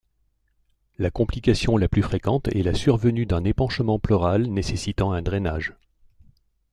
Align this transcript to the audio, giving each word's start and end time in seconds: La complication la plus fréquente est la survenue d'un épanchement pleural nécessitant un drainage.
La 0.97 1.11
complication 1.11 1.77
la 1.77 1.87
plus 1.87 2.01
fréquente 2.01 2.47
est 2.47 2.63
la 2.63 2.73
survenue 2.73 3.27
d'un 3.27 3.43
épanchement 3.43 3.99
pleural 3.99 4.47
nécessitant 4.47 5.11
un 5.13 5.21
drainage. 5.21 5.75